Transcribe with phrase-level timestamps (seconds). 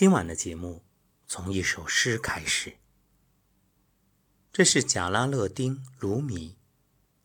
[0.00, 0.82] 今晚的节目
[1.26, 2.78] 从一首诗开始，
[4.50, 6.56] 这是贾拉勒丁·鲁米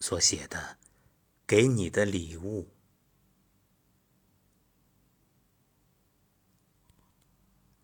[0.02, 0.60] 所写的
[1.48, 2.64] 《给你的礼物》。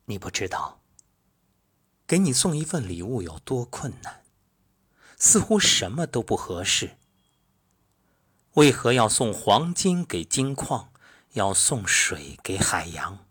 [0.03, 0.81] 你不知道，
[2.05, 4.25] 给你送一份礼物有多困难，
[5.15, 6.97] 似乎什么都不合适。
[8.55, 10.91] 为何要送黄金给金矿，
[11.31, 13.30] 要送水给海洋？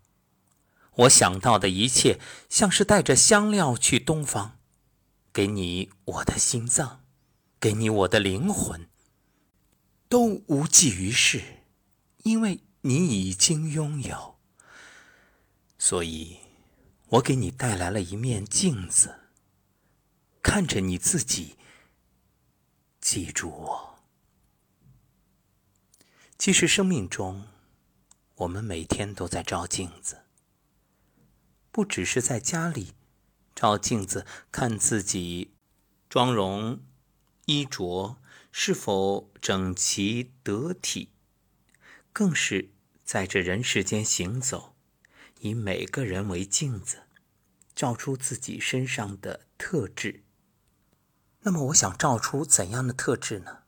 [1.01, 4.59] 我想到的一切，像是带着香料去东方，
[5.33, 7.03] 给你我的心脏，
[7.59, 8.89] 给你我的灵魂，
[10.07, 11.63] 都无济于事，
[12.23, 14.37] 因为你已经拥有。
[15.79, 16.37] 所以，
[17.07, 19.15] 我给你带来了一面镜子，
[20.43, 21.57] 看着你自己，
[22.99, 23.99] 记住我。
[26.37, 27.47] 其实，生命中，
[28.35, 30.19] 我们每天都在照镜子。
[31.71, 32.93] 不只是在家里
[33.55, 35.53] 照镜子看自己
[36.09, 36.81] 妆容、
[37.45, 38.17] 衣着
[38.51, 41.13] 是否整齐得体，
[42.11, 42.71] 更是
[43.05, 44.75] 在这人世间行走，
[45.39, 47.03] 以每个人为镜子，
[47.73, 50.23] 照出自己身上的特质。
[51.43, 53.59] 那么，我想照出怎样的特质呢？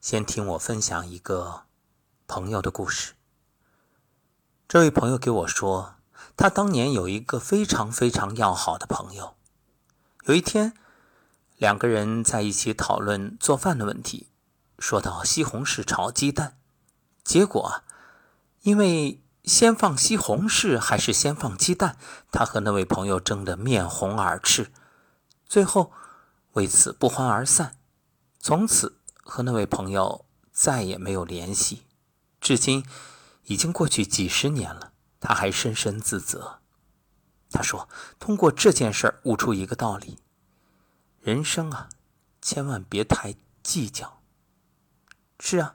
[0.00, 1.66] 先听我分享一个
[2.26, 3.14] 朋友的故事。
[4.68, 5.99] 这位朋友给我说。
[6.40, 9.34] 他当年有一个非常非常要好的朋友。
[10.24, 10.72] 有一天，
[11.58, 14.28] 两个人在一起讨论做饭的问题，
[14.78, 16.56] 说到西红柿炒鸡蛋，
[17.22, 17.82] 结果
[18.62, 21.98] 因为先放西红柿还是先放鸡蛋，
[22.32, 24.72] 他和那位朋友争得面红耳赤，
[25.44, 25.92] 最后
[26.52, 27.76] 为此不欢而散。
[28.38, 31.82] 从此和那位朋友再也没有联系，
[32.40, 32.86] 至今
[33.44, 34.89] 已经过去几十年了。
[35.20, 36.60] 他还深深自责。
[37.52, 37.88] 他说
[38.20, 40.18] ：“通过这件事儿悟出一个道理，
[41.20, 41.88] 人生啊，
[42.40, 44.22] 千万别太计较。
[45.40, 45.74] 是啊，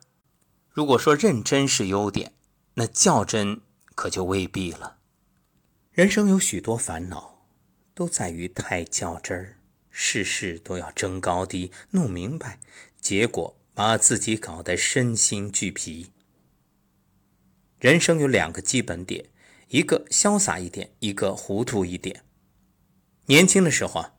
[0.71, 2.33] 如果说认真是优点，
[2.75, 3.59] 那较真
[3.93, 4.99] 可就未必了。
[5.91, 7.45] 人生有许多烦恼，
[7.93, 9.57] 都在于太较真儿，
[9.89, 12.61] 事事都要争高低、弄明白，
[13.01, 16.13] 结果把自己搞得身心俱疲。
[17.79, 19.29] 人生有两个基本点。”
[19.69, 22.23] 一个潇洒一点，一个糊涂一点。
[23.25, 24.13] 年轻的时候啊，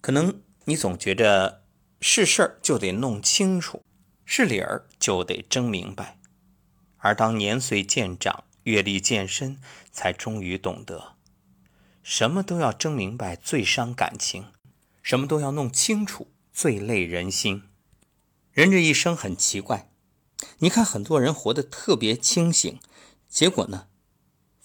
[0.00, 1.64] 可能你总觉着
[2.00, 3.82] 是事儿就得弄清楚，
[4.24, 6.18] 是理儿就得争明白。
[6.98, 9.58] 而当年岁渐长，阅历渐深，
[9.90, 11.16] 才终于懂得，
[12.02, 14.52] 什么都要争明白最伤感情，
[15.02, 17.62] 什么都要弄清楚最累人心。
[18.52, 19.90] 人这一生很奇怪，
[20.58, 22.78] 你看很多人活得特别清醒，
[23.28, 23.86] 结果呢？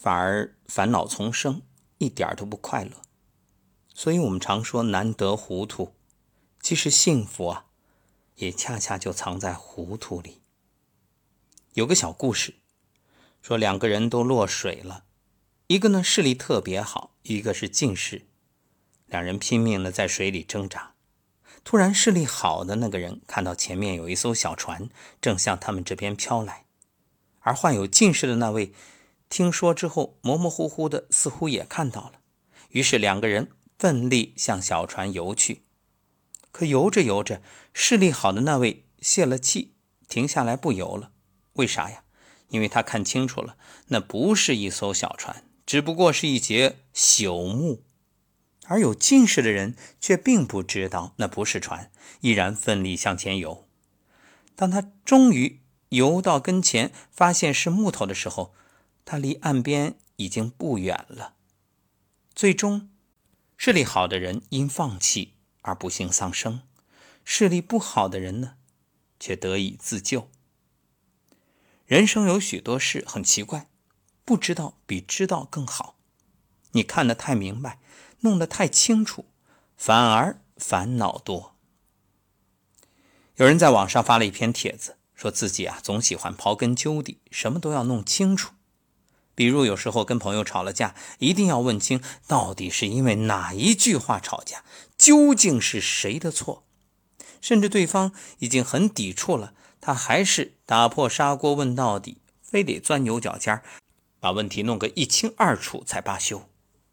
[0.05, 1.63] 反而烦恼丛生，
[1.97, 2.91] 一点都不快乐。
[3.91, 5.95] 所以我们常说难得糊涂，
[6.61, 7.65] 其实幸福啊，
[8.35, 10.41] 也恰恰就藏在糊涂里。
[11.73, 12.53] 有个小故事，
[13.41, 15.05] 说两个人都落水了，
[15.65, 18.27] 一个呢视力特别好，一个是近视，
[19.07, 20.93] 两人拼命的在水里挣扎。
[21.63, 24.87] 突然视力好的那个人看到前面有一艘小船
[25.19, 26.67] 正向他们这边飘来，
[27.39, 28.71] 而患有近视的那位。
[29.29, 32.13] 听说之后，模模糊糊的，似乎也看到了。
[32.69, 35.63] 于是两个人奋力向小船游去。
[36.51, 37.41] 可游着游着，
[37.73, 39.73] 视力好的那位泄了气，
[40.07, 41.11] 停下来不游了。
[41.53, 42.03] 为啥呀？
[42.49, 47.83] 因为他看清楚了，那不是一艘小船，只不过是一节朽木。
[48.67, 51.91] 而有近视的人却并不知道那不是船，
[52.21, 53.67] 依然奋力向前游。
[54.55, 58.53] 当他终于游到跟前，发现是木头的时候，
[59.05, 61.35] 他离岸边已经不远了。
[62.33, 62.89] 最终，
[63.55, 66.63] 视力好的人因放弃而不幸丧生，
[67.23, 68.55] 视力不好的人呢，
[69.19, 70.29] 却得以自救。
[71.85, 73.69] 人生有许多事很奇怪，
[74.25, 75.99] 不知道比知道更好。
[76.71, 77.79] 你看得太明白，
[78.21, 79.25] 弄得太清楚，
[79.77, 81.55] 反而烦恼多。
[83.35, 88.54] 有人在网上发了一篇帖子，说自己啊总喜欢刨根究底，什么都要弄清楚。
[89.35, 94.63] 比如有时候跟朋友吵了架，一定要问清到底是因为哪一句话吵架，
[94.97, 96.63] 究竟是谁的错。
[97.41, 103.63] 甚至对方已经很抵触了，他还是打破砂锅问到底，非得钻牛角尖儿
[104.19, 106.49] 把问题弄个一清二楚才罢休。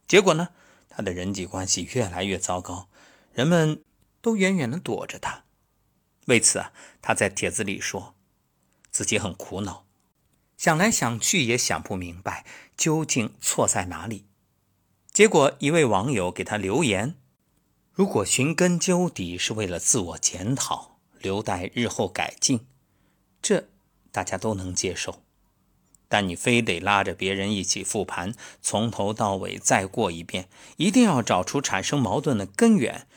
[0.06, 0.48] 结果呢，
[0.90, 2.88] 他的人际关系越来越糟糕，
[3.32, 3.82] 人们
[4.20, 5.44] 都远远的躲着他。
[6.26, 8.14] 为此啊，他在帖子里说
[8.90, 9.86] 自己很苦恼。
[10.62, 14.26] 想来想去也想不明白究竟错在哪里，
[15.12, 17.16] 结果一位网友给他留言
[17.92, 22.68] ：“如果寻根究底是为了自我检讨，留待日后改进，
[23.42, 23.70] 这
[24.12, 25.24] 大家都能接受。
[26.06, 33.08] 但你非得拉着别人一起复盘，从头到尾再过一遍，一定要找出产生矛盾的根源，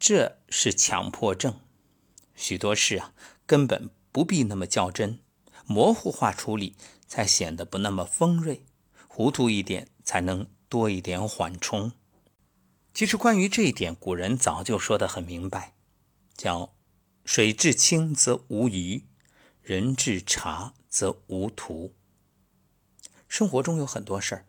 [0.00, 1.60] 这是强迫症。
[2.34, 3.12] 许多事啊，
[3.46, 5.20] 根本不必那么较真，
[5.66, 6.76] 模糊化处理
[7.06, 8.64] 才显得不那么锋锐，
[9.08, 11.92] 糊涂一点才能。”多一点缓冲。
[12.94, 15.74] 其实关于这一点，古人早就说得很明白，
[16.34, 16.74] 叫
[17.26, 19.04] “水至清则无鱼，
[19.60, 21.92] 人至察则无徒”。
[23.28, 24.46] 生活中有很多事儿，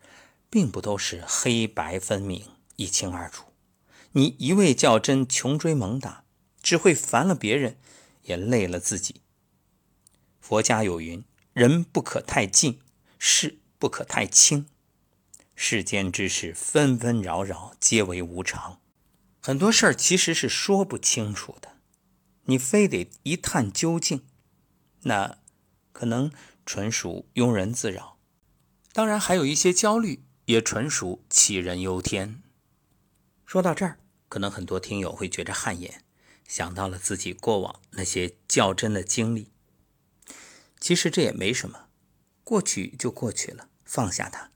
[0.48, 2.42] 并不都是黑白分明、
[2.76, 3.52] 一清二楚。
[4.12, 6.24] 你一味较真、穷追猛打，
[6.62, 7.76] 只会烦了别人，
[8.22, 9.20] 也累了自己。
[10.46, 11.24] 佛家有云
[11.54, 12.78] ：“人不可太近，
[13.18, 14.66] 事不可太轻。”
[15.56, 18.78] 世间之事纷纷扰扰，皆为无常。
[19.40, 21.78] 很多事儿其实是说不清楚的，
[22.44, 24.22] 你非得一探究竟，
[25.04, 25.38] 那
[25.94, 26.30] 可能
[26.66, 28.18] 纯属庸人自扰。
[28.92, 32.42] 当然，还有一些焦虑，也纯属杞人忧天。
[33.46, 33.98] 说到这儿，
[34.28, 36.04] 可能很多听友会觉着汗颜，
[36.46, 39.53] 想到了自己过往那些较真的经历。
[40.84, 41.86] 其实这也没什么，
[42.42, 44.50] 过去就过去了，放下它。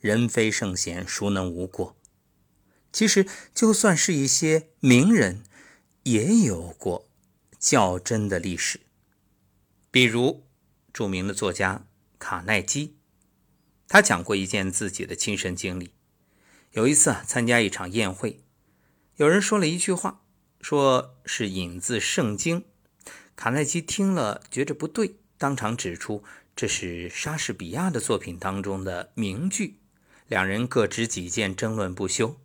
[0.00, 1.96] 人非圣贤，孰能无过？
[2.92, 5.44] 其实，就算是一些名人，
[6.02, 7.08] 也有过
[7.60, 8.80] 较真的历史。
[9.92, 10.48] 比如，
[10.92, 11.86] 著名的作家
[12.18, 12.96] 卡耐基，
[13.86, 15.92] 他讲过一件自己的亲身经历。
[16.72, 18.42] 有一次啊，参加一场宴会，
[19.14, 20.24] 有人说了一句话，
[20.60, 22.64] 说是引自圣经。
[23.36, 26.22] 卡耐基听了，觉着不对，当场指出
[26.54, 29.78] 这是莎士比亚的作品当中的名句。
[30.26, 32.38] 两人各执己见，争论不休。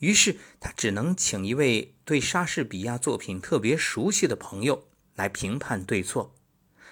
[0.00, 6.34] 于是他只能请一位对莎士比亚作品特别熟悉的朋友来评判对错。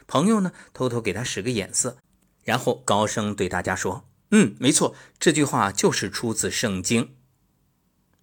[0.07, 1.99] 朋友呢，偷偷给他使个眼色，
[2.45, 7.17] 然后高声对大家说：“嗯，没错，这句话就是出自圣经。”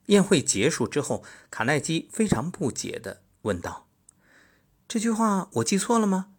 [0.07, 3.87] 宴会结束之后，卡耐基非常不解地问道
[4.87, 6.34] ：“这句话我记错了吗？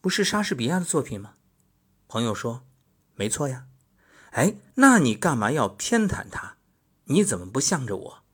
[0.00, 1.34] 不是莎士比亚的作品吗？”
[2.08, 2.66] 朋友说
[3.14, 3.66] ：“没错呀。”
[4.32, 6.58] 哎，那你干嘛要偏袒他？
[7.04, 8.24] 你怎么不向着我？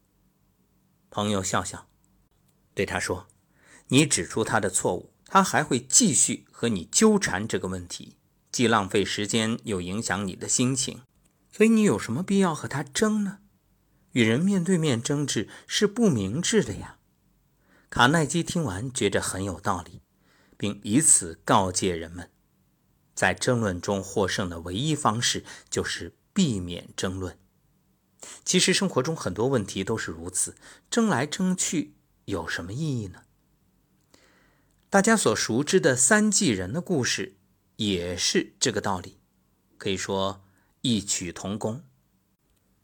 [1.09, 1.89] 朋友笑笑，
[2.75, 3.29] 对他说
[3.89, 8.17] ：“你指出他的错误，他还会继续和你纠缠这个问题，
[8.51, 11.03] 既浪费时间，又影响你的心情。
[11.53, 13.39] 所以你有什么必要和他争呢？
[14.11, 16.99] 与人面对面争执是不明智的呀。”
[17.89, 20.03] 卡耐基听完，觉着很有道理，
[20.57, 22.31] 并以此告诫人们。
[23.15, 27.39] 在争论中获胜的唯一方式就是避免争论。
[28.45, 30.57] 其实生活中很多问题都是如此，
[30.91, 33.23] 争来争去有什么意义呢？
[34.91, 37.37] 大家所熟知的三季人的故事
[37.77, 39.19] 也是这个道理，
[39.77, 40.45] 可以说
[40.81, 41.85] 异曲同工。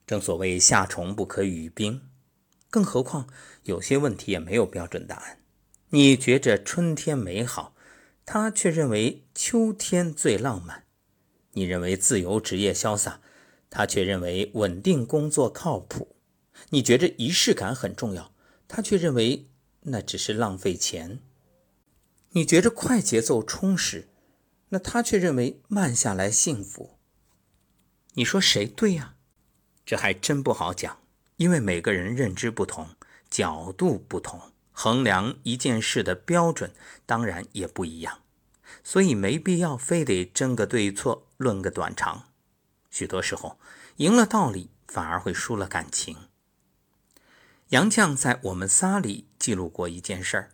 [0.06, 2.08] 正所谓夏虫不可语冰，
[2.69, 3.28] 更何况
[3.62, 5.40] 有些问题也没有标准答案。
[5.93, 7.75] 你觉着春天美好？
[8.25, 10.85] 他却认为秋天最浪漫，
[11.55, 13.21] 你认为自由职业潇洒，
[13.69, 16.15] 他却认为稳定工作靠谱。
[16.69, 18.32] 你觉着仪式感很重要，
[18.69, 19.49] 他却认为
[19.81, 21.19] 那只是浪费钱。
[22.31, 24.09] 你觉着快节奏充实，
[24.69, 26.99] 那他却认为慢下来幸福。
[28.13, 29.17] 你说谁对呀？
[29.85, 31.01] 这还真不好讲，
[31.35, 32.91] 因为每个人认知不同，
[33.29, 34.53] 角度不同。
[34.82, 36.72] 衡量一件事的标准
[37.05, 38.20] 当然也不一样，
[38.82, 42.31] 所以没必要非得争个对错、论个短长。
[42.89, 43.60] 许多时候，
[43.96, 46.17] 赢了道理反而会输了感情。
[47.69, 50.51] 杨绛在《我们仨》里记录过一件事儿：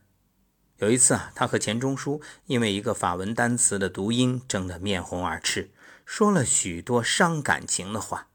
[0.78, 5.70] 有一次啊，他和钱钟书因为一个法文单词的读音争得面红耳赤，
[6.04, 8.26] 说了许多伤感情的话。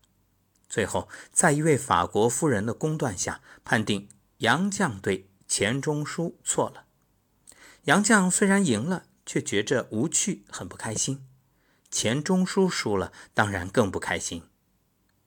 [0.69, 4.07] 最后，在一位法国夫人的公断下，判定
[4.38, 5.27] 杨绛对。
[5.51, 6.86] 钱钟书错了，
[7.84, 11.27] 杨绛虽然赢了，却觉着无趣，很不开心。
[11.89, 14.43] 钱钟书输了，当然更不开心。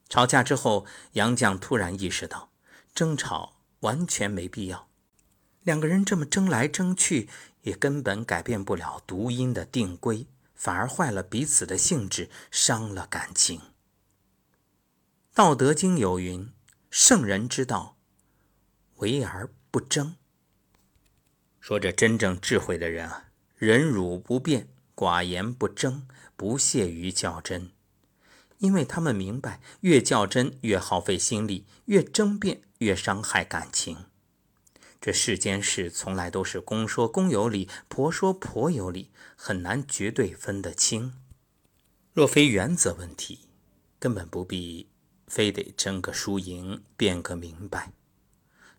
[0.08, 2.50] 吵架之后，杨绛突然意识到，
[2.94, 4.88] 争吵完全没必要。
[5.62, 7.28] 两个人这么争来争去，
[7.60, 13.58] 也根本改变不了读音的定规，反而坏了彼此的兴致，伤了感情。
[15.34, 16.50] 《道德经》有云
[16.88, 17.98] ：“圣人之道，
[18.96, 20.14] 为而。”不争。
[21.58, 27.72] 说着，真正智慧的人啊，忍辱不变，寡言不争，不屑于较真。
[28.58, 34.04] 因为他们明白，越较真越耗费心力，越争辩越伤害感情。
[35.00, 41.14] 这世间事从来都是公说公有理，婆说婆有理，很难绝对分得清。
[42.12, 43.48] 若非原则问题，
[43.98, 44.88] 根本不必
[45.26, 47.90] 非得争个输赢，辩个明白。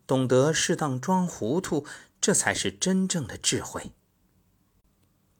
[0.07, 1.85] 懂得适当装糊涂，
[2.21, 3.91] 这才是真正的智慧。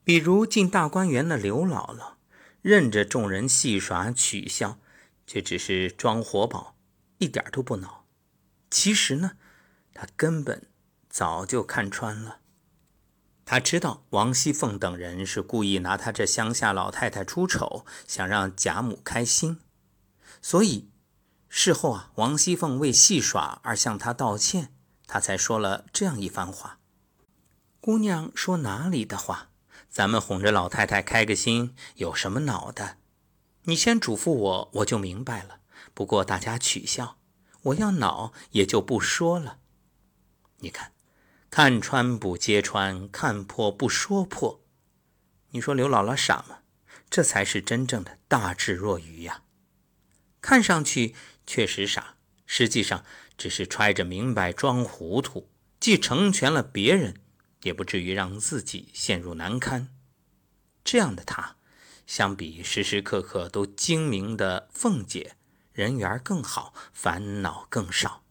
[0.03, 2.13] 比如进大观园的刘姥姥，
[2.61, 4.79] 任着众人戏耍取笑，
[5.25, 6.75] 却只是装活宝，
[7.17, 8.05] 一点都不恼。
[8.69, 9.37] 其实呢，
[9.93, 10.67] 她根本
[11.09, 12.39] 早就看穿了。
[13.45, 19.59] 她知道王熙凤等人是故意拿她这乡下老太太出丑，想让贾母开心。
[20.41, 20.89] 所以
[21.57, 24.73] 事后啊，王熙凤为戏耍而向她道歉，
[25.07, 26.79] 她才说了这样一番话。
[27.79, 29.51] 姑娘说哪里的话？
[29.89, 32.97] 咱们哄着老太太开个心，有什么恼的？
[33.63, 35.61] 你先嘱咐我，我就明白了。
[35.93, 37.19] 不过大家取笑，
[37.61, 39.59] 我要恼也就不说了。
[40.57, 40.91] 你看，
[41.49, 44.61] 看穿不揭穿，看破不说破。
[45.51, 46.57] 你说刘姥姥傻吗？
[47.09, 49.43] 这才是真正的大智若愚呀！
[50.41, 53.03] 看上去确实傻，实际上
[53.37, 55.49] 只是揣着明白装糊涂，
[55.79, 57.15] 既成全了别人。
[57.63, 59.89] 也不至于让自己陷入难堪。
[60.83, 61.55] 这样的他，
[62.05, 65.35] 相比时时刻刻都精明的凤姐，
[65.73, 68.21] 人缘更好，烦恼更少。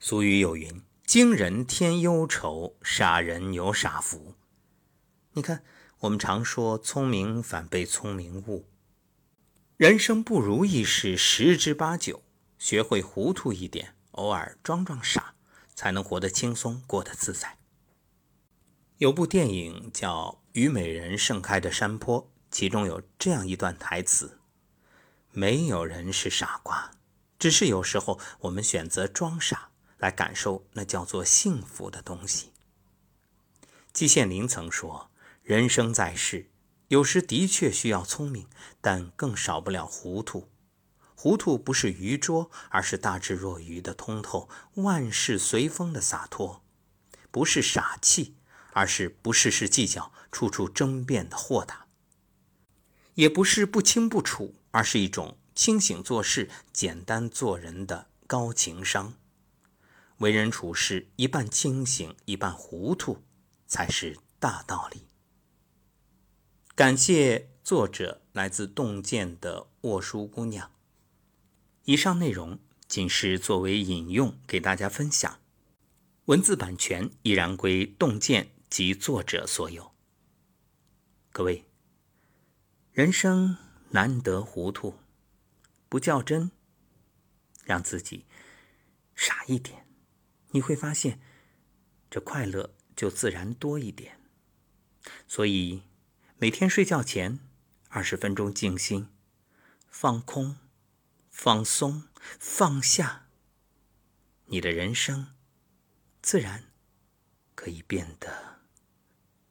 [0.00, 4.34] 俗语有云：“惊人添忧愁，傻人有傻福。”
[5.34, 5.62] 你看，
[6.00, 8.68] 我们常说聪明反被聪明误。
[9.76, 12.22] 人生不如意事十之八九，
[12.58, 15.34] 学会糊涂一点，偶尔装装傻，
[15.74, 17.58] 才能活得轻松，过得自在。
[18.98, 24.38] 有部电影叫《虞美人盛开的山坡》，其中有这样一段台词
[25.34, 26.92] ：“没有人是傻瓜，
[27.36, 32.52] 只是有时候我们选择装傻来感受那叫做幸福的东西。”
[33.92, 35.10] 季羡林曾说
[35.42, 36.48] ：“人生在世，
[36.88, 38.48] 有时的确需要聪明，
[38.80, 40.50] 但更少不了糊涂。
[41.14, 46.62] 糊涂不是愚拙，而是大智若愚的通透，万事随风的洒脱，
[47.30, 48.36] 不是傻气。”
[48.76, 51.86] 而是不事事计较、处处争辩的豁达，
[53.14, 59.14] 也不是不清不楚，而是一种清醒做事、简单做人的高情商。
[60.18, 63.22] 为人处事，一半清醒，一半糊涂，
[63.68, 65.06] 才是大道理。
[66.76, 70.72] 感谢作者来自洞见的沃书姑娘。
[71.84, 75.40] 以上内容仅是作为引用给大家分享，
[76.24, 78.50] 文字版权依然归洞见。
[78.68, 79.92] 及作者所有。
[81.30, 81.64] 各位，
[82.90, 83.56] 人生
[83.90, 84.96] 难得糊涂，
[85.88, 86.50] 不较真，
[87.62, 88.24] 让自己
[89.14, 89.86] 傻一点，
[90.50, 91.20] 你会发现，
[92.10, 94.18] 这快乐就自然多一点。
[95.28, 95.84] 所以，
[96.44, 97.38] 每天睡觉前
[97.88, 99.08] 二十分钟静心，
[99.88, 100.58] 放空、
[101.30, 102.02] 放松、
[102.38, 103.28] 放下，
[104.44, 105.28] 你的人生
[106.20, 106.64] 自然
[107.54, 108.58] 可以变得。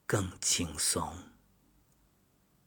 [0.06, 1.33] 更轻松。